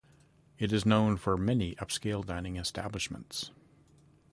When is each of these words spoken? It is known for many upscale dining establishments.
It 0.57 0.73
is 0.73 0.83
known 0.83 1.15
for 1.15 1.37
many 1.37 1.75
upscale 1.75 2.25
dining 2.25 2.55
establishments. 2.57 3.51